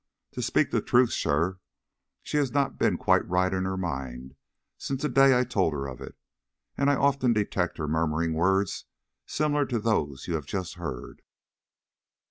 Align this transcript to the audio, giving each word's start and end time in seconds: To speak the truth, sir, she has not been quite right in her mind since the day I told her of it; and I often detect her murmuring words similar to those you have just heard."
To 0.31 0.41
speak 0.41 0.71
the 0.71 0.81
truth, 0.81 1.13
sir, 1.13 1.59
she 2.23 2.37
has 2.37 2.49
not 2.51 2.79
been 2.79 2.97
quite 2.97 3.23
right 3.29 3.53
in 3.53 3.65
her 3.65 3.77
mind 3.77 4.33
since 4.79 5.03
the 5.03 5.09
day 5.09 5.39
I 5.39 5.43
told 5.43 5.73
her 5.73 5.85
of 5.85 6.01
it; 6.01 6.15
and 6.75 6.89
I 6.89 6.95
often 6.95 7.33
detect 7.33 7.77
her 7.77 7.87
murmuring 7.87 8.33
words 8.33 8.85
similar 9.27 9.67
to 9.67 9.77
those 9.77 10.27
you 10.27 10.33
have 10.33 10.47
just 10.47 10.73
heard." 10.73 11.21